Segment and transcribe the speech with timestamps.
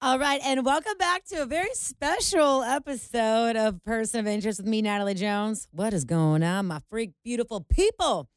[0.00, 4.68] All right, and welcome back to a very special episode of Person of Interest with
[4.68, 5.66] me, Natalie Jones.
[5.72, 8.28] What is going on, my freak, beautiful people?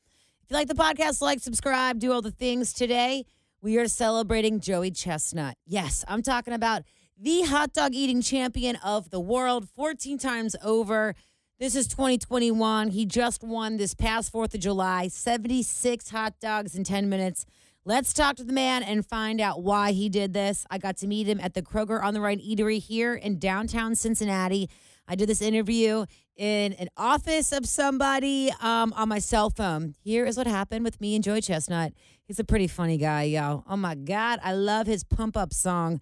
[0.42, 2.74] If you like the podcast, like, subscribe, do all the things.
[2.74, 3.26] Today,
[3.62, 5.56] we are celebrating Joey Chestnut.
[5.68, 6.82] Yes, I'm talking about
[7.16, 11.14] the hot dog eating champion of the world, 14 times over.
[11.60, 12.88] This is 2021.
[12.88, 17.46] He just won this past 4th of July, 76 hot dogs in 10 minutes.
[17.84, 20.68] Let's talk to the man and find out why he did this.
[20.70, 23.96] I got to meet him at the Kroger on the Rhine Eatery here in downtown
[23.96, 24.70] Cincinnati.
[25.08, 29.96] I did this interview in an office of somebody um, on my cell phone.
[30.04, 31.94] Here is what happened with me and Joey Chestnut.
[32.24, 33.64] He's a pretty funny guy, yo.
[33.68, 36.02] Oh my God, I love his pump up song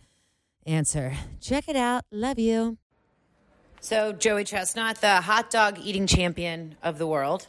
[0.65, 1.13] answer.
[1.39, 2.03] Check it out.
[2.11, 2.77] Love you.
[3.79, 7.47] So, Joey Chestnut, the hot dog eating champion of the world.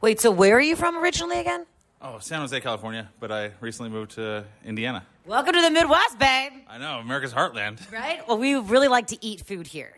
[0.00, 1.66] Wait, so where are you from originally again?
[2.00, 5.04] Oh, San Jose, California, but I recently moved to Indiana.
[5.26, 6.52] Welcome to the Midwest, babe.
[6.68, 7.80] I know, America's heartland.
[7.92, 8.26] Right?
[8.28, 9.92] Well, we really like to eat food here.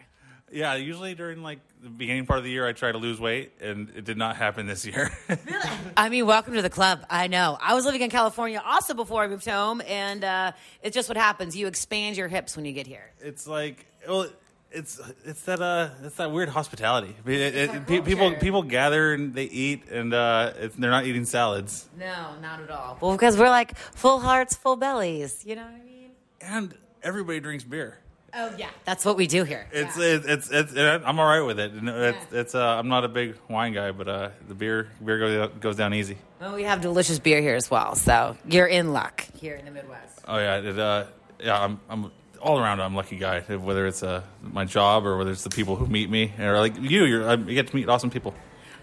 [0.51, 3.53] Yeah, usually during like the beginning part of the year, I try to lose weight,
[3.61, 5.11] and it did not happen this year.
[5.45, 5.69] Really?
[5.97, 7.05] I mean, welcome to the club.
[7.11, 7.59] I know.
[7.61, 11.19] I was living in California also before I moved home, and uh, it's just what
[11.19, 11.55] happens.
[11.55, 13.11] You expand your hips when you get here.
[13.21, 14.27] it's like, well,
[14.73, 17.15] it's it's that uh, it's that weird hospitality.
[17.25, 20.91] I mean, it- it- pe- people people gather and they eat, and uh, it's, they're
[20.91, 21.89] not eating salads.
[21.99, 22.99] No, not at all.
[23.01, 25.45] Well, because we're like full hearts, full bellies.
[25.45, 26.11] You know what I mean?
[26.41, 27.99] And everybody drinks beer.
[28.33, 29.67] Oh yeah, that's what we do here.
[29.73, 31.73] It's it's, it's it's I'm all right with it.
[31.73, 35.19] And It's it's uh, I'm not a big wine guy, but uh, the beer beer
[35.19, 36.17] goes goes down easy.
[36.41, 39.73] Well, we have delicious beer here as well, so you're in luck here in the
[39.73, 40.21] Midwest.
[40.29, 41.05] Oh yeah, it, uh,
[41.41, 41.61] yeah.
[41.61, 42.81] I'm, I'm all around.
[42.81, 43.41] I'm a lucky guy.
[43.41, 46.77] Whether it's uh, my job or whether it's the people who meet me, or like
[46.77, 48.35] you, you're, I get to meet awesome people.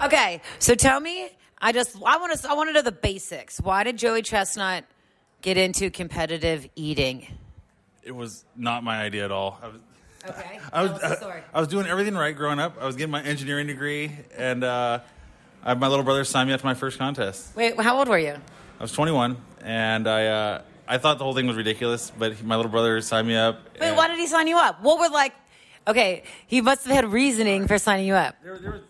[0.02, 3.59] Okay, so tell me, I just I want to I want to know the basics.
[3.59, 4.85] Why did Joey Chestnut
[5.41, 7.28] get into competitive eating?
[8.03, 9.59] It was not my idea at all.
[9.61, 9.78] I was,
[10.30, 11.41] Okay, I was, the story.
[11.53, 12.78] I was doing everything right growing up.
[12.81, 15.00] I was getting my engineering degree, and uh,
[15.63, 17.56] I, my little brother signed me up to my first contest.
[17.56, 18.35] Wait, how old were you?
[18.79, 22.44] I was 21, and I uh, I thought the whole thing was ridiculous, but he-
[22.44, 23.59] my little brother signed me up.
[23.80, 24.81] Wait, why did he sign you up?
[24.81, 25.34] What were like?
[25.88, 28.36] Okay, he must have had reasoning for signing you up.
[28.44, 28.81] There, there was,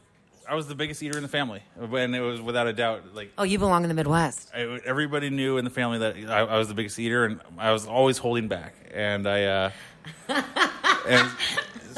[0.50, 3.31] I was the biggest eater in the family, and it was without a doubt like
[3.38, 4.50] Oh, you belong in the Midwest.
[4.56, 7.72] I, everybody knew in the family that I, I was the biggest eater, and I
[7.72, 8.74] was always holding back.
[8.94, 9.72] And I, uh,
[11.07, 11.30] and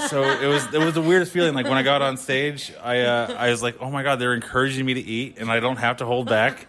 [0.09, 1.53] so it was it was the weirdest feeling.
[1.53, 4.33] Like when I got on stage, I uh, I was like, oh my god, they're
[4.33, 6.67] encouraging me to eat, and I don't have to hold back.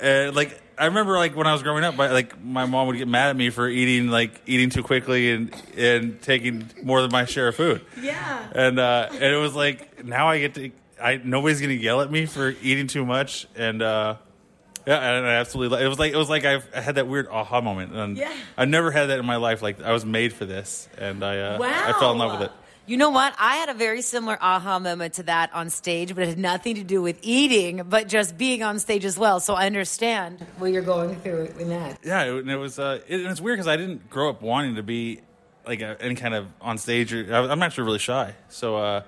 [0.00, 2.96] And like I remember, like when I was growing up, my, like my mom would
[2.98, 7.10] get mad at me for eating like eating too quickly and and taking more than
[7.10, 7.80] my share of food.
[8.00, 8.46] Yeah.
[8.54, 10.70] And uh, and it was like now I get to
[11.02, 14.16] I nobody's gonna yell at me for eating too much, and uh,
[14.86, 17.28] yeah, and I absolutely it was like it was like I've, I had that weird
[17.28, 18.32] aha moment, and Yeah.
[18.56, 19.62] I've never had that in my life.
[19.62, 22.52] Like I was made for this, and I uh, I fell in love with it.
[22.88, 23.34] You know what?
[23.36, 26.76] I had a very similar aha moment to that on stage, but it had nothing
[26.76, 29.40] to do with eating, but just being on stage as well.
[29.40, 31.98] So I understand what you're going through in that.
[32.04, 34.40] Yeah, it, and it was uh, it, and it's weird because I didn't grow up
[34.40, 35.20] wanting to be
[35.66, 37.12] like a, any kind of on stage.
[37.12, 39.02] Or, I, I'm actually really shy, so uh,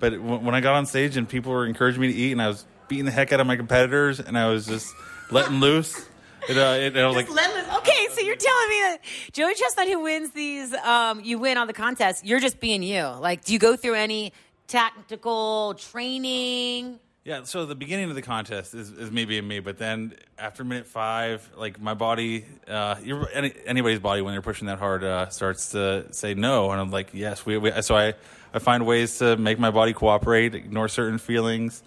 [0.00, 2.40] but when, when I got on stage and people were encouraging me to eat, and
[2.40, 4.90] I was beating the heck out of my competitors, and I was just
[5.30, 6.07] letting loose.
[6.48, 8.98] Uh, it, I was like, Okay, so you're telling me that
[9.32, 13.02] Joey Chestnut, who wins these, um, you win on the contest, you're just being you.
[13.02, 14.32] Like, do you go through any
[14.66, 16.98] tactical training?
[17.24, 20.64] Yeah, so the beginning of the contest is, is me being me, but then after
[20.64, 22.94] minute five, like my body, uh,
[23.34, 26.90] any, anybody's body when they're pushing that hard uh, starts to say no, and I'm
[26.90, 27.58] like, yes, we.
[27.58, 28.14] we so I,
[28.54, 31.82] I find ways to make my body cooperate, ignore certain feelings,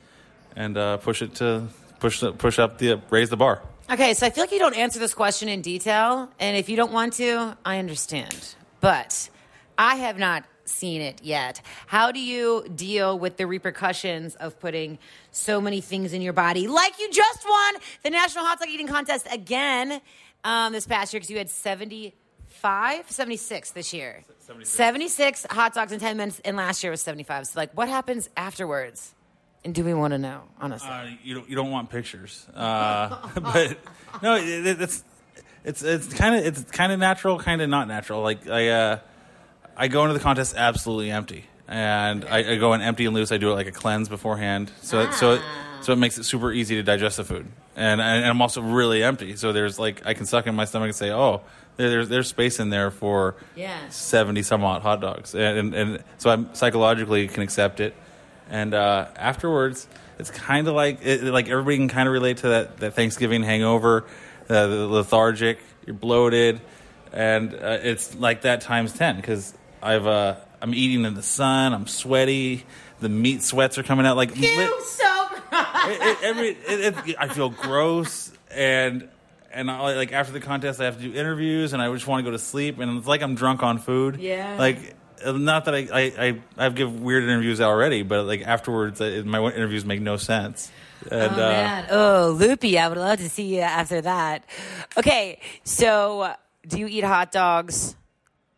[0.55, 3.63] and uh, push it to push the, push up the raise the bar.
[3.89, 6.77] Okay, so I feel like you don't answer this question in detail, and if you
[6.77, 8.55] don't want to, I understand.
[8.79, 9.29] But
[9.77, 11.61] I have not seen it yet.
[11.87, 14.97] How do you deal with the repercussions of putting
[15.31, 16.67] so many things in your body?
[16.67, 20.01] Like you just won the National Hot Dog Eating Contest again
[20.45, 24.23] um, this past year because you had 75, 76 this year.
[24.39, 24.69] 76.
[24.69, 27.47] 76 hot dogs in 10 minutes, and last year was 75.
[27.47, 29.13] So, like, what happens afterwards?
[29.63, 30.89] And do we want to know, honestly?
[30.89, 33.77] Uh, you don't you don't want pictures, uh, but
[34.23, 35.03] no, it, it- it's
[35.63, 38.21] it's it's kind of it's kind of natural, kind of not natural.
[38.23, 38.99] Like I uh,
[39.77, 43.31] I go into the contest absolutely empty, and I, I go in empty and loose.
[43.31, 45.41] I do it like a cleanse beforehand, so it, so it,
[45.81, 47.45] so it makes it super easy to digest the food.
[47.75, 50.87] And, and I'm also really empty, so there's like I can suck in my stomach
[50.87, 51.41] and say, oh,
[51.77, 53.77] there, there's there's space in there for Yeah.
[53.89, 57.93] seventy some odd hot dogs, and, and and so I'm psychologically can accept it.
[58.51, 59.87] And uh, afterwards,
[60.19, 63.41] it's kind of like it, like everybody can kind of relate to that, that Thanksgiving
[63.43, 64.03] hangover,
[64.49, 65.57] uh, the lethargic,
[65.87, 66.61] you're bloated,
[67.13, 71.73] and uh, it's like that times ten because I've uh, I'm eating in the sun.
[71.73, 72.65] I'm sweaty.
[72.99, 74.15] The meat sweats are coming out.
[74.17, 79.07] Like You lit- so it, it, every, it, I feel gross and
[79.51, 82.23] and I, like after the contest I have to do interviews and I just want
[82.23, 84.17] to go to sleep and it's like I'm drunk on food.
[84.19, 84.55] Yeah.
[84.59, 84.95] Like
[85.25, 89.39] not that I I I I've give weird interviews already, but like afterwards uh, my
[89.39, 90.71] interviews make no sense.
[91.09, 91.87] And, Oh man.
[91.89, 94.45] Oh, Loopy, I would love to see you after that.
[94.97, 96.33] Okay, so
[96.67, 97.95] do you eat hot dogs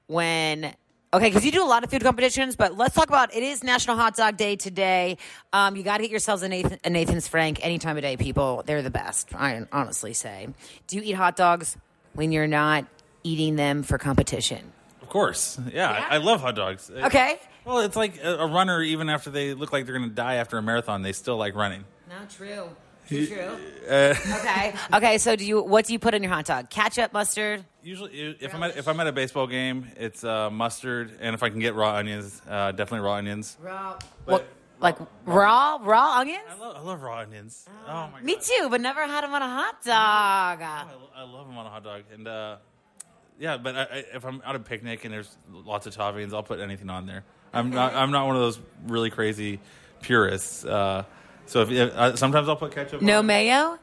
[0.07, 0.73] when
[1.13, 3.63] Okay, because you do a lot of food competitions, but let's talk about it is
[3.63, 5.19] National Hot Dog Day today.
[5.53, 8.17] Um, you got to get yourselves a, Nathan, a Nathan's Frank any time of day,
[8.17, 8.63] people.
[8.65, 10.47] They're the best, I honestly say.
[10.87, 11.77] Do you eat hot dogs
[12.13, 12.87] when you're not
[13.23, 14.71] eating them for competition?
[15.13, 16.07] Of course, yeah, Yeah?
[16.09, 16.89] I, I love hot dogs.
[16.89, 17.39] Okay.
[17.65, 18.81] Well, it's like a, a runner.
[18.81, 21.53] Even after they look like they're going to die after a marathon, they still like
[21.53, 21.85] running.
[22.09, 22.69] Not true.
[23.07, 23.57] Too true.
[23.87, 24.73] Uh, Okay.
[24.91, 25.17] Okay.
[25.19, 25.61] So, do you?
[25.61, 26.71] What do you put in your hot dog?
[26.71, 27.63] Ketchup, mustard.
[27.83, 31.43] Usually, if I'm at, if I'm at a baseball game, it's uh, mustard, and if
[31.43, 33.55] I can get raw onions, uh, definitely raw onions.
[33.61, 33.99] Raw.
[34.25, 34.47] But-?
[34.79, 36.41] Like raw, raw onions?
[36.49, 37.65] I love, I love raw onions.
[37.87, 40.61] Oh my Me too, but never had them on a hot dog.
[40.61, 42.57] I, lo- I love them on a hot dog, and uh,
[43.39, 43.57] yeah.
[43.57, 46.59] But I, I, if I'm at a picnic and there's lots of toppings, I'll put
[46.59, 47.23] anything on there.
[47.53, 49.59] I'm not I'm not one of those really crazy
[50.01, 50.65] purists.
[50.65, 51.03] Uh,
[51.45, 53.01] so if, if uh, sometimes I'll put ketchup.
[53.01, 53.27] No on.
[53.27, 53.77] mayo?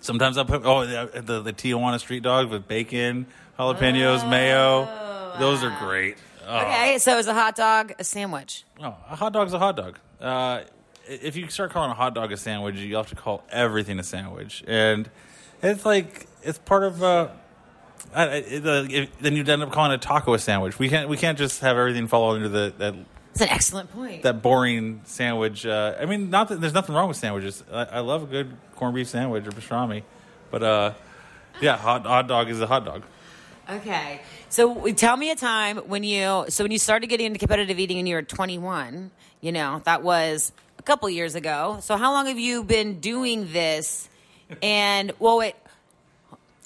[0.00, 3.26] Sometimes I'll put oh the, the the Tijuana street dog with bacon,
[3.58, 4.88] jalapenos, mayo.
[5.38, 6.16] Those are great.
[6.46, 6.58] Oh.
[6.58, 8.64] Okay, so is a hot dog a sandwich?
[8.78, 9.98] No, a hot dog's a hot dog.
[10.20, 10.62] Uh,
[11.06, 14.02] if you start calling a hot dog a sandwich, you have to call everything a
[14.02, 15.08] sandwich, and
[15.62, 17.02] it's like it's part of.
[17.02, 17.28] Uh,
[18.14, 20.78] I, I, the, if, then you'd end up calling a taco a sandwich.
[20.78, 21.08] We can't.
[21.08, 22.94] We can't just have everything fall under the that
[23.32, 24.22] That's an excellent point.
[24.22, 25.64] that boring sandwich.
[25.66, 27.62] Uh, I mean, not that there's nothing wrong with sandwiches.
[27.72, 30.02] I, I love a good corned beef sandwich or pastrami,
[30.50, 30.92] but uh,
[31.60, 33.02] yeah, hot hot dog is a hot dog.
[33.68, 37.78] okay, so tell me a time when you so when you started getting into competitive
[37.78, 39.10] eating and you were 21.
[39.40, 41.78] You know that was a couple years ago.
[41.82, 44.08] So how long have you been doing this?
[44.62, 45.54] And well, wait,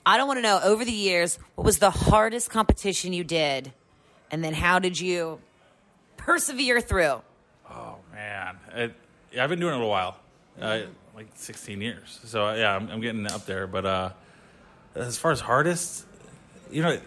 [0.08, 3.74] I don't want to know over the years what was the hardest competition you did,
[4.30, 5.38] and then how did you
[6.16, 7.20] persevere through?
[7.70, 8.94] Oh man, it,
[9.30, 10.16] yeah, I've been doing it a while,
[10.62, 10.80] uh,
[11.14, 12.20] like 16 years.
[12.24, 13.66] So uh, yeah, I'm, I'm getting up there.
[13.66, 14.10] But uh,
[14.94, 16.06] as far as hardest,
[16.70, 16.98] you know,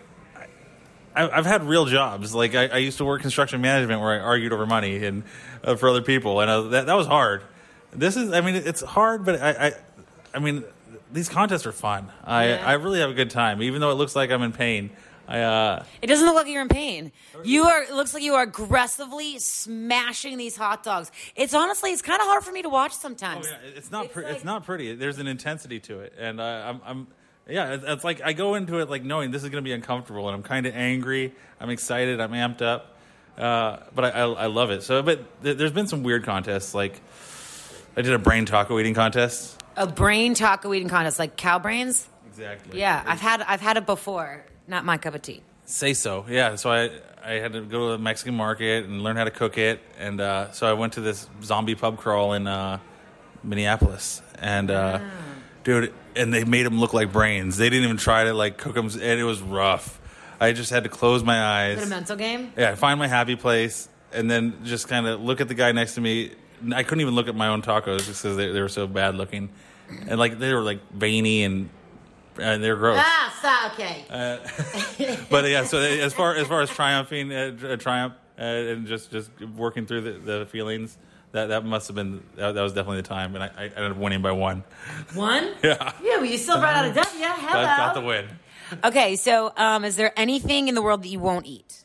[1.16, 2.36] I, I've had real jobs.
[2.36, 5.24] Like I, I used to work construction management where I argued over money and
[5.64, 7.42] uh, for other people, and uh, that that was hard.
[7.94, 9.72] This is, I mean, it's hard, but I, I,
[10.36, 10.64] I mean,
[11.12, 12.12] these contests are fun.
[12.24, 12.64] I, Yeah.
[12.66, 14.92] I really have a good time, even though it looks like I'm in pain.
[15.28, 17.12] I, uh, It doesn't look like you're in pain.
[17.44, 17.84] You are.
[17.84, 21.10] It looks like you are aggressively smashing these hot dogs.
[21.36, 23.48] It's honestly, it's kind of hard for me to watch sometimes.
[23.48, 24.06] Oh, yeah, it's not.
[24.06, 24.94] It's pre- like- it's not pretty.
[24.96, 27.08] There's an intensity to it, and uh, I'm, I'm.
[27.48, 29.74] Yeah, it's, it's like I go into it like knowing this is going to be
[29.74, 31.34] uncomfortable, and I'm kind of angry.
[31.62, 32.20] I'm excited.
[32.20, 32.98] I'm amped up,
[33.38, 34.84] uh, but I, I, I love it.
[34.84, 36.74] So, but th- there's been some weird contests.
[36.74, 37.00] Like
[37.96, 39.61] I did a brain taco eating contest.
[39.82, 42.08] A brain taco eating contest, like cow brains.
[42.28, 42.80] Exactly.
[42.80, 43.42] Yeah, I've had.
[43.42, 44.46] I've had it before.
[44.68, 45.42] Not my cup of tea.
[45.66, 46.26] Say so.
[46.30, 46.56] Yeah.
[46.56, 46.92] So I
[47.24, 50.22] I had to go to the Mexican market and learn how to cook it, and
[50.22, 52.78] uh, so I went to this zombie pub crawl in uh,
[53.44, 55.00] Minneapolis, and uh,
[55.64, 57.58] dude, and they made them look like brains.
[57.58, 60.00] They didn't even try to like cook them, and it was rough.
[60.40, 61.90] I just had to close my Is it a eyes.
[61.90, 62.54] mental game?
[62.58, 65.96] Yeah, find my happy place, and then just kind of look at the guy next
[65.96, 66.32] to me.
[66.74, 69.50] I couldn't even look at my own tacos because they, they were so bad looking,
[70.08, 71.70] and like they were like veiny and
[72.40, 72.98] and they're gross.
[73.00, 73.74] Ah, stop.
[73.74, 75.26] Okay.
[75.30, 79.30] but yeah, so as far as far as triumphing, uh, triumph, uh, and just just
[79.56, 80.98] working through the, the feelings,
[81.32, 83.92] that that must have been that, that was definitely the time, and I, I ended
[83.92, 84.64] up winning by one.
[85.14, 85.54] One.
[85.64, 87.04] Yeah, Yeah, but you still brought out a W.
[87.24, 87.64] Hello.
[87.64, 88.28] got, got the win.
[88.84, 91.84] Okay, so um, is there anything in the world that you won't eat?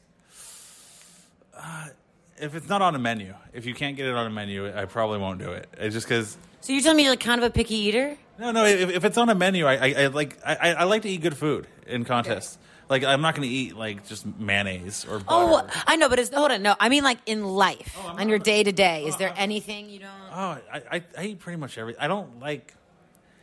[2.40, 4.84] If it's not on a menu, if you can't get it on a menu, I
[4.84, 5.68] probably won't do it.
[5.78, 6.36] It's just because.
[6.60, 8.16] So you're telling me you're like kind of a picky eater?
[8.38, 8.64] No, no.
[8.64, 11.22] If, if it's on a menu, I, I, I like I, I like to eat
[11.22, 12.58] good food in contests.
[12.88, 15.70] Like I'm not going to eat like just mayonnaise or oh, butter.
[15.74, 16.62] Oh, I know, but it's, hold on.
[16.62, 19.06] No, I mean like in life, oh, I'm on your day to day.
[19.06, 20.10] Is Oh, there anything you don't?
[20.32, 22.00] Oh, I, I, I eat pretty much everything.
[22.00, 22.74] I don't like,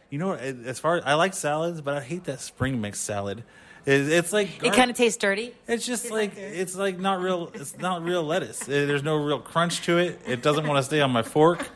[0.10, 3.44] you know, as far as I like salads, but I hate that spring mix salad.
[3.86, 5.54] It, it's like It kind of tastes dirty.
[5.68, 7.52] It's just like it's like not real.
[7.54, 8.62] It's not real lettuce.
[8.64, 10.22] Uh, There's no real crunch to it.
[10.26, 11.68] It doesn't want to stay on my fork.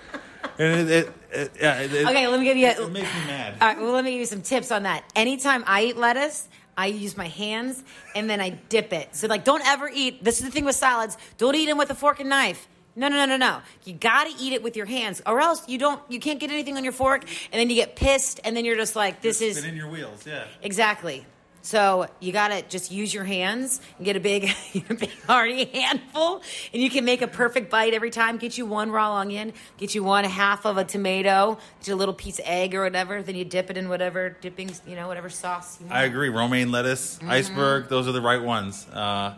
[0.60, 1.80] And it, it, it yeah.
[1.82, 2.68] It, it- Okay, let me give you.
[2.68, 3.56] It A, makes me mad.
[3.62, 5.04] all right, well, let me give you some tips on that.
[5.16, 6.48] Anytime I eat lettuce,
[6.78, 7.84] I use my hands
[8.16, 9.16] and then I dip it.
[9.16, 10.24] So like, don't ever eat.
[10.24, 11.18] This is the thing with salads.
[11.38, 12.68] Don't eat them with a fork and knife.
[12.96, 13.60] No, no, no, no, no.
[13.84, 16.02] You got to eat it with your hands, or else you don't.
[16.10, 18.76] You can't get anything on your fork, and then you get pissed, and then you're
[18.78, 20.26] just like, "This is Spin in your wheels.
[20.26, 20.46] Yeah.
[20.64, 21.26] exactly."
[21.62, 24.46] So you gotta just use your hands and get a big,
[24.90, 26.42] a big hearty handful,
[26.74, 28.38] and you can make a perfect bite every time.
[28.38, 31.98] Get you one raw onion, get you one half of a tomato, get you a
[31.98, 33.22] little piece of egg or whatever.
[33.22, 35.98] Then you dip it in whatever dipping, you know, whatever sauce you want.
[35.98, 36.30] I agree.
[36.30, 37.30] Romaine lettuce, Mm-hmm.
[37.32, 38.88] iceberg, those are the right ones.
[38.88, 39.34] Uh,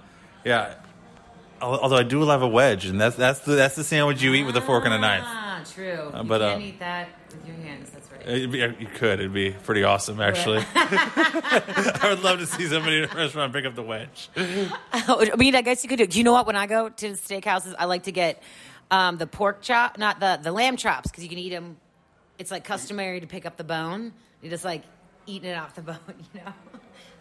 [0.45, 0.75] yeah.
[1.61, 4.43] Although I do love a wedge, and that's that's the that's the sandwich you eat
[4.43, 5.23] with a fork and a knife.
[5.25, 6.09] Ah, true.
[6.15, 7.89] you but, uh, can't eat that with your hands.
[8.25, 9.19] It'd be, you could.
[9.19, 10.63] It'd be pretty awesome, actually.
[10.75, 14.29] I would love to see somebody in a restaurant pick up the wedge.
[14.37, 16.07] I mean, I guess you could do.
[16.07, 16.47] Do you know what?
[16.47, 18.41] When I go to steakhouses, I like to get
[18.91, 21.77] um, the pork chop, not the the lamb chops, because you can eat them.
[22.37, 24.13] It's like customary to pick up the bone.
[24.41, 24.83] You're just like
[25.25, 25.97] eating it off the bone,
[26.33, 26.53] you know.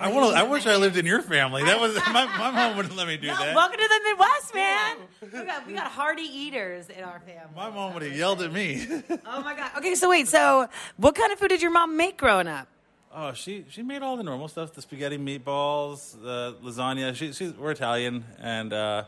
[0.01, 0.37] I want.
[0.37, 1.65] I wish I lived in your family.
[1.65, 3.55] That was my, my mom wouldn't let me do No, that.
[3.55, 4.97] welcome to the Midwest, man.
[5.21, 7.51] We got we got hearty eaters in our family.
[7.57, 8.87] My mom would have yelled at me.
[9.27, 9.73] Oh my god.
[9.79, 10.29] Okay, so wait.
[10.29, 12.69] So, what kind of food did your mom make growing up?
[13.13, 17.15] Oh, she she made all the normal stuff: the spaghetti, meatballs, the lasagna.
[17.15, 19.05] She, she's we're Italian and uh,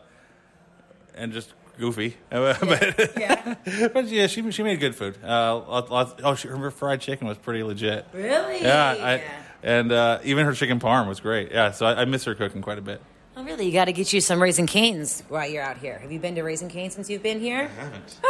[1.15, 3.55] and just goofy, but Yeah.
[3.93, 5.17] but yeah, she she made good food.
[5.23, 8.07] Uh, lots, lots, oh, she, her fried chicken was pretty legit.
[8.13, 8.63] Really?
[8.63, 9.23] Yeah, I,
[9.63, 11.51] and uh, even her chicken parm was great.
[11.51, 13.01] Yeah, so I, I miss her cooking quite a bit.
[13.37, 13.67] Oh, really?
[13.67, 15.99] You got to get you some Raising Canes while you're out here.
[15.99, 17.71] Have you been to Raising Canes since you've been here?
[17.79, 18.21] I haven't.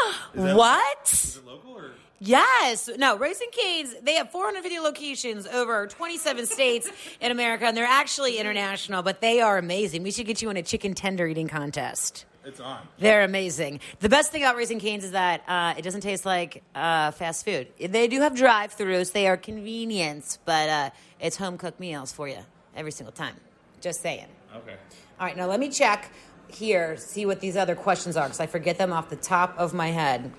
[0.00, 1.34] Ah, what?
[1.36, 1.90] it local or?
[2.20, 2.88] Yes.
[2.98, 6.88] No, Raising Canes, they have 450 locations over 27 states
[7.20, 10.02] in America, and they're actually international, but they are amazing.
[10.02, 12.26] We should get you in a chicken tender eating contest.
[12.48, 12.80] It's on.
[12.98, 13.80] They're amazing.
[14.00, 17.44] The best thing about Raising Canes is that uh, it doesn't taste like uh, fast
[17.44, 17.68] food.
[17.78, 20.90] They do have drive throughs, they are convenience, but uh,
[21.20, 22.38] it's home cooked meals for you
[22.74, 23.34] every single time.
[23.82, 24.28] Just saying.
[24.56, 24.76] Okay.
[25.20, 26.10] All right, now let me check
[26.48, 29.74] here, see what these other questions are, because I forget them off the top of
[29.74, 30.32] my head.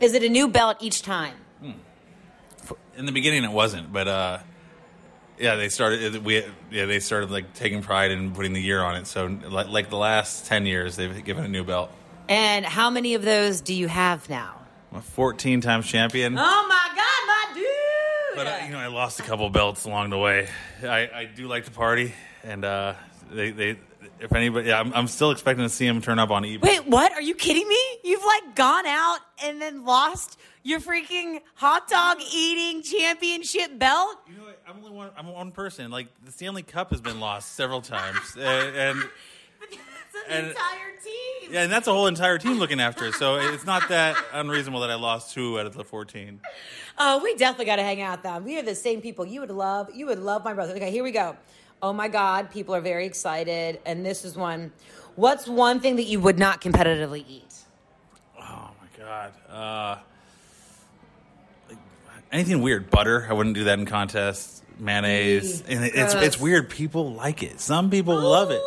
[0.00, 1.34] Is it a new belt each time?
[2.96, 4.38] In the beginning, it wasn't, but uh,
[5.40, 6.24] yeah, they started.
[6.24, 9.06] We yeah, they started like taking pride in putting the year on it.
[9.06, 11.90] So like, like the last ten years, they've given a new belt.
[12.28, 14.54] And how many of those do you have now?
[14.92, 16.36] I'm a 14 times champion.
[16.38, 17.66] Oh my God, my dude!
[18.36, 20.48] But uh, you know, I lost a couple belts along the way.
[20.82, 22.14] I, I do like to party,
[22.44, 22.94] and uh,
[23.30, 23.78] they they
[24.20, 26.60] if anybody, yeah, I'm, I'm still expecting to see him turn up on eBay.
[26.62, 27.12] Wait, what?
[27.12, 27.78] Are you kidding me?
[28.04, 34.16] You've like gone out and then lost your freaking hot dog eating championship belt?
[34.28, 34.62] You know, what?
[34.68, 35.10] I'm only one.
[35.16, 35.90] I'm one person.
[35.90, 38.98] Like the Stanley Cup has been lost several times, and, and
[40.28, 41.52] And- entire team.
[41.52, 43.14] yeah, and that's a whole entire team looking after it.
[43.14, 46.40] So it's not that unreasonable that I lost two out of the 14.
[46.98, 48.38] Oh, we definitely got to hang out though.
[48.38, 49.24] We are the same people.
[49.24, 50.74] You would love, you would love my brother.
[50.74, 51.36] Okay, here we go.
[51.82, 54.72] Oh my God, people are very excited, and this is one.
[55.16, 57.54] What's one thing that you would not competitively eat?
[58.40, 59.32] Oh my god.
[59.48, 59.98] Uh,
[61.68, 61.78] like,
[62.32, 62.90] anything weird?
[62.90, 63.26] Butter?
[63.28, 64.62] I wouldn't do that in contests.
[64.80, 66.70] Mayonnaise, Eee, and it- it's it's weird.
[66.70, 67.60] People like it.
[67.60, 68.62] Some people love it,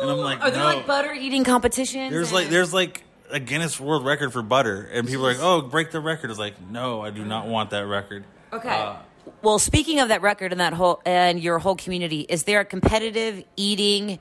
[0.00, 0.66] and I'm like, are there no.
[0.76, 2.12] like butter eating competitions?
[2.12, 5.62] There's like there's like a Guinness World Record for butter, and people are like, oh,
[5.62, 6.30] break the record.
[6.30, 8.24] It's like, no, I do not want that record.
[8.52, 8.68] Okay.
[8.68, 8.94] Uh,
[9.46, 12.64] well, speaking of that record and that whole and your whole community, is there a
[12.64, 14.18] competitive eating,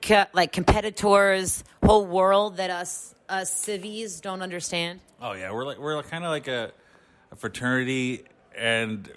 [0.00, 5.00] co- like competitors, whole world that us us civies don't understand?
[5.20, 6.70] Oh yeah, we're like we're kind of like a,
[7.32, 9.10] a fraternity, and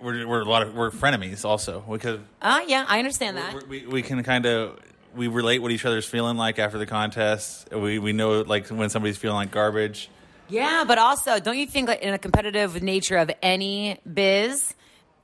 [0.00, 3.66] we're we're a lot of we're frenemies also because Oh ah, yeah, I understand that.
[3.68, 4.78] we we, we can kind of
[5.12, 7.68] we relate what each other's feeling like after the contest.
[7.72, 10.08] We we know like when somebody's feeling like garbage.
[10.48, 14.72] Yeah, but also, don't you think like in a competitive nature of any biz,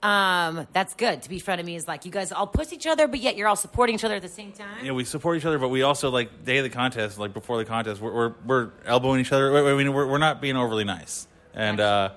[0.02, 1.86] um, that's good to be frenemies?
[1.86, 4.22] Like you guys all push each other, but yet you're all supporting each other at
[4.22, 4.84] the same time.
[4.84, 7.58] Yeah, we support each other, but we also like day of the contest, like before
[7.58, 9.68] the contest, we're we're, we're elbowing each other.
[9.68, 12.12] I mean, we're we're not being overly nice, and uh,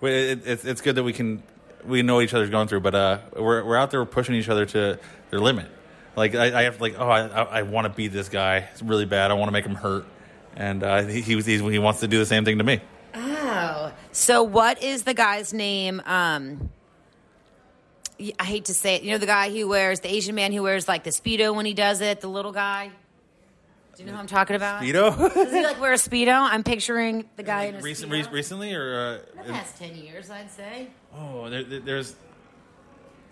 [0.00, 1.42] we- it, it's it's good that we can
[1.84, 4.48] we know what each other's going through, but uh, we're we're out there pushing each
[4.48, 4.98] other to
[5.30, 5.66] their limit.
[6.16, 8.82] Like I, I have like oh I I, I want to beat this guy it's
[8.82, 9.30] really bad.
[9.30, 10.04] I want to make him hurt,
[10.56, 12.80] and uh, he he, was- he's, he wants to do the same thing to me.
[13.14, 16.02] Oh, so what is the guy's name?
[16.06, 16.70] Um,
[18.38, 19.02] I hate to say it.
[19.02, 21.66] You know the guy who wears the Asian man who wears like the speedo when
[21.66, 22.20] he does it.
[22.20, 22.90] The little guy.
[23.96, 24.82] Do you know who I'm talking about?
[24.82, 25.34] Speedo.
[25.34, 26.32] Does he like wear a speedo?
[26.32, 28.26] I'm picturing the guy in a Recent, speedo.
[28.26, 30.88] re- recently or uh, the past ten years, I'd say.
[31.14, 32.14] oh there, there- there's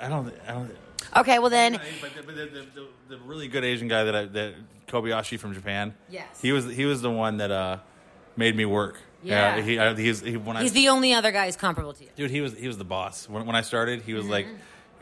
[0.00, 0.76] I don't I don't.
[1.16, 1.80] Okay, well then.
[2.00, 4.54] But the, but the, the, the, the really good Asian guy that I, that
[4.88, 5.94] Kobayashi from Japan.
[6.10, 6.26] Yes.
[6.42, 7.78] He was he was the one that uh,
[8.36, 8.98] made me work.
[9.22, 9.60] Yeah.
[9.60, 12.10] he I, he's he, when He's I the only other guy who's comparable to you.
[12.14, 14.46] dude he was he was the boss when when I started he was like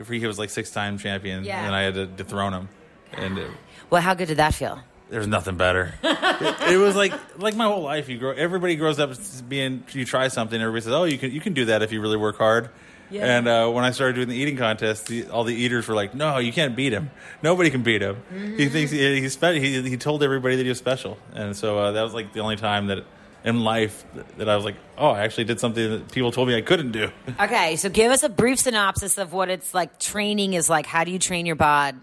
[0.05, 1.43] he was like six time champion.
[1.43, 1.65] Yeah.
[1.65, 2.69] and I had to dethrone him
[3.13, 3.51] and it,
[3.89, 4.79] Well, how good did that feel?
[5.09, 5.93] there's nothing better.
[6.03, 8.09] it, it was like like my whole life.
[8.09, 8.31] You grow.
[8.31, 9.11] Everybody grows up
[9.47, 9.83] being.
[9.91, 10.59] You try something.
[10.59, 12.69] Everybody says, "Oh, you can you can do that if you really work hard."
[13.09, 13.37] Yeah.
[13.37, 16.13] And uh, when I started doing the eating contest, the, all the eaters were like,
[16.13, 17.09] "No, you can't beat him.
[17.41, 18.15] Nobody can beat him.
[18.33, 18.57] Mm-hmm.
[18.57, 19.61] He thinks he, he's special.
[19.61, 22.41] He, he told everybody that he was special." And so uh, that was like the
[22.41, 23.05] only time that
[23.43, 24.05] in life
[24.37, 26.91] that I was like, "Oh, I actually did something that people told me I couldn't
[26.91, 29.99] do." Okay, so give us a brief synopsis of what it's like.
[29.99, 30.85] Training is like.
[30.85, 31.95] How do you train your bod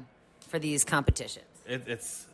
[0.49, 1.45] for these competitions?
[1.67, 2.27] It, it's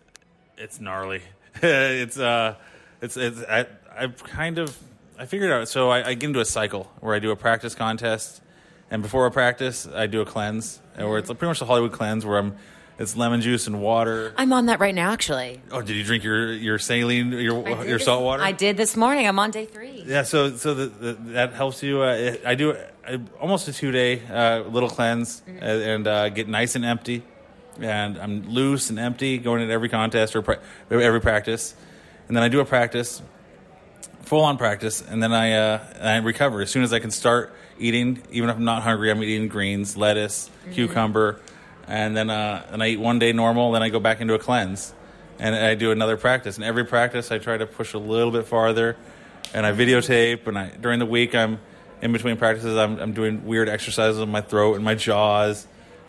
[0.57, 1.23] it's gnarly.
[1.62, 2.57] it's uh,
[3.00, 3.66] it's it's I
[3.97, 4.76] I kind of
[5.19, 5.69] I figured out.
[5.69, 8.42] So I, I get into a cycle where I do a practice contest,
[8.90, 11.92] and before a practice, I do a cleanse, and where it's pretty much the Hollywood
[11.92, 12.57] cleanse, where I'm
[13.00, 14.33] it's lemon juice and water.
[14.37, 15.61] I'm on that right now, actually.
[15.73, 18.42] Oh, did you drink your your saline your your this- salt water?
[18.42, 19.26] I did this morning.
[19.26, 20.04] I'm on day three.
[20.07, 22.02] Yeah, so so the, the, that helps you.
[22.02, 25.59] Uh, it- I do uh, almost a two day uh, little cleanse Mm-hmm.
[25.64, 27.23] and, and uh, get nice and empty,
[27.80, 31.75] and I'm loose and empty going into every contest or pra- every practice,
[32.28, 33.23] and then I do a practice,
[34.23, 37.52] full on practice, and then I uh, I recover as soon as I can start
[37.78, 38.23] eating.
[38.30, 40.73] Even if I'm not hungry, I'm eating greens, lettuce, Mm-hmm.
[40.73, 41.40] cucumber,
[41.87, 43.72] and then uh, and I eat one day normal.
[43.72, 44.94] Then I go back into a cleanse,
[45.38, 46.56] and I do another practice.
[46.56, 48.96] And every practice, I try to push a little bit farther,
[49.54, 50.46] and I videotape.
[50.46, 51.60] And I during the week, I'm
[52.02, 52.76] in between practices.
[52.76, 55.66] I'm I'm doing weird exercises on my throat and my jaws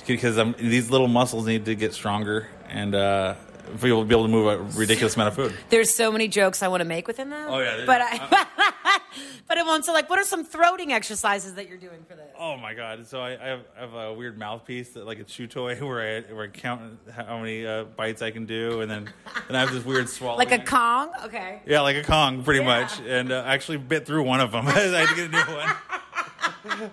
[0.08, 2.96] because I'm these little muscles need to get stronger and.
[2.96, 3.36] uh
[3.80, 5.54] be able, be able to move a ridiculous amount of food.
[5.70, 7.50] There's so many jokes I want to make within that.
[7.50, 7.84] Oh, yeah.
[7.86, 9.00] but I,
[9.48, 10.10] but I want to like.
[10.10, 12.28] What are some throating exercises that you're doing for this?
[12.38, 13.08] Oh my god!
[13.08, 16.02] So I, I, have, I have a weird mouthpiece, that, like a chew toy, where
[16.28, 19.10] I where I count how many uh, bites I can do, and then
[19.48, 20.38] and I have this weird swallow.
[20.38, 21.12] Like a Kong?
[21.26, 21.62] Okay.
[21.66, 22.82] yeah, like a Kong, pretty Yeah.
[22.82, 23.00] much.
[23.02, 24.68] And uh, I actually bit through one of them.
[24.68, 26.92] I had to get a new one.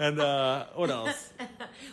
[0.00, 1.32] And uh, what else?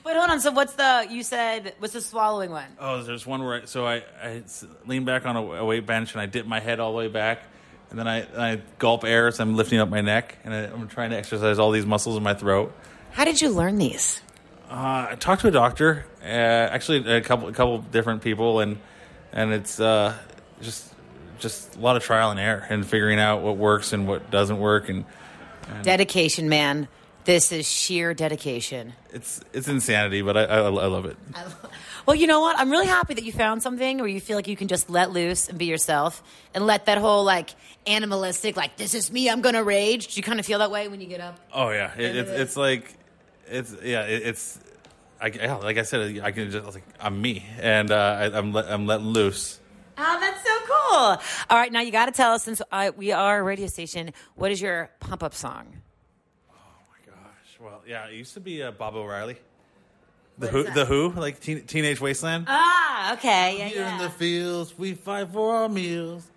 [0.06, 0.40] Wait, hold on.
[0.40, 1.08] So what's the?
[1.10, 2.70] You said what's the swallowing one?
[2.80, 4.44] Oh, there's one where I, so I, I
[4.86, 7.10] lean back on a, a weight bench and I dip my head all the way
[7.10, 7.44] back,
[7.90, 10.88] and then I, I gulp air as I'm lifting up my neck, and I, I'm
[10.88, 12.74] trying to exercise all these muscles in my throat.
[13.12, 14.22] How did you learn these?
[14.70, 18.78] Uh, I talked to a doctor, uh, actually a couple a couple different people, and
[19.34, 20.16] and it's uh,
[20.62, 20.94] just
[21.40, 24.60] just a lot of trial and error and figuring out what works and what doesn't
[24.60, 25.04] work, and
[25.84, 26.88] Dedication, man.
[27.28, 28.94] This is sheer dedication.
[29.12, 31.18] it's it's insanity, but I I, I love it.
[32.06, 32.58] Well, you know what?
[32.58, 35.12] I'm really happy that you found something where you feel like you can just let
[35.12, 37.50] loose and be yourself and let that whole like
[37.86, 40.13] animalistic, like this is me, I'm gonna rage.
[40.13, 41.38] Do you kind of feel that way when you get up?
[41.52, 42.94] Oh yeah, it, it's it's like
[43.46, 44.58] it's yeah, it, it's
[45.20, 48.20] I, yeah, like I said, I can just I was like I'm me, and uh,
[48.22, 49.60] I, I'm let, I'm letting loose.
[49.98, 51.22] Oh, that's so cool.
[51.50, 54.13] All right, now you got to tell us since uh, we are a radio station,
[54.36, 55.82] what is your pump up song?
[57.60, 59.38] Gosh, well, yeah, it used to be uh, Baba O'Riley,
[60.38, 60.76] the Who, that?
[60.76, 62.46] the Who, like teen, Teenage Wasteland.
[62.48, 63.58] Ah, okay.
[63.60, 66.30] Yeah, Here in the fields, we fight for our meals.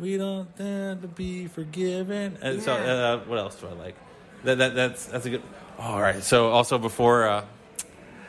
[0.00, 2.38] We don't tend to be forgiven.
[2.42, 2.92] And so, Yeah.
[2.92, 3.96] uh, what else do I like?
[4.44, 5.42] That, that that's that's a good.
[5.78, 6.22] all right.
[6.22, 7.44] So also before uh,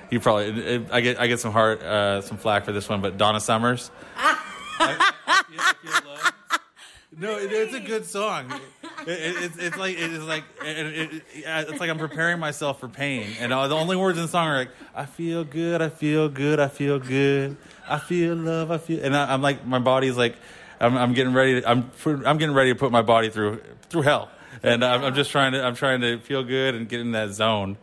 [0.09, 3.01] you probably it, I get I get some hard uh, some flack for this one,
[3.01, 3.91] but Donna Summers.
[4.15, 4.39] I-
[4.79, 6.01] I feel- I feel.
[7.17, 8.51] No, it, it's a good song.
[9.07, 12.87] It, it, it's, like it's like it, it, it- it's like I'm preparing myself for
[12.87, 15.89] pain, and all, the only words in the song are like "I feel good, I
[15.89, 19.79] feel good, I feel good, I feel love, I feel," and I, I'm like my
[19.79, 20.35] body's like
[20.79, 21.61] I'm, I'm getting ready.
[21.61, 21.91] To, I'm
[22.25, 24.29] I'm getting ready to put my body through through hell,
[24.63, 27.29] and I'm, I'm just trying to I'm trying to feel good and get in that
[27.31, 27.77] zone.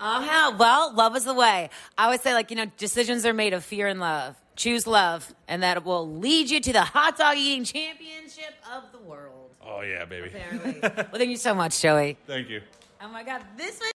[0.00, 0.56] Oh, hell.
[0.56, 1.70] Well, love is the way.
[1.96, 4.34] I would say, like, you know, decisions are made of fear and love.
[4.56, 8.98] Choose love, and that will lead you to the hot dog eating championship of the
[8.98, 9.41] world.
[9.64, 10.28] Oh yeah, baby.
[10.28, 10.78] Apparently.
[10.82, 12.16] well, thank you so much, Joey.
[12.26, 12.60] Thank you.
[13.00, 13.90] Oh my God, this one.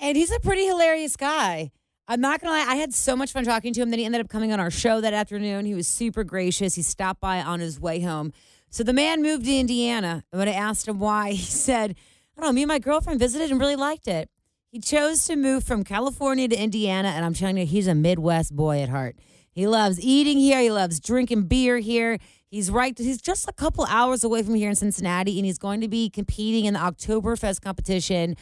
[0.00, 1.70] And he's a pretty hilarious guy.
[2.06, 3.90] I'm not gonna lie, I had so much fun talking to him.
[3.90, 5.64] Then he ended up coming on our show that afternoon.
[5.64, 6.74] He was super gracious.
[6.74, 8.32] He stopped by on his way home.
[8.70, 10.24] So the man moved to Indiana.
[10.32, 11.94] And when I asked him why, he said,
[12.36, 14.28] I don't know, me and my girlfriend visited and really liked it.
[14.70, 18.56] He chose to move from California to Indiana, and I'm telling you, he's a Midwest
[18.56, 19.14] boy at heart.
[19.54, 20.60] He loves eating here.
[20.60, 22.18] He loves drinking beer here.
[22.50, 22.96] He's right.
[22.96, 26.10] He's just a couple hours away from here in Cincinnati, and he's going to be
[26.10, 28.36] competing in the Oktoberfest competition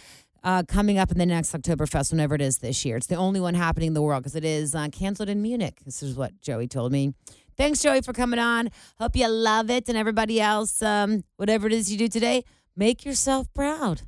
[0.45, 2.97] uh, coming up in the next Oktoberfest, whenever it is this year.
[2.97, 5.81] It's the only one happening in the world because it is uh, canceled in Munich.
[5.85, 7.15] This is what Joey told me.
[7.57, 8.71] Thanks, Joey, for coming on.
[8.99, 9.89] Hope you love it.
[9.89, 12.45] And everybody else, um, whatever it is you do today,
[12.77, 14.03] make yourself proud.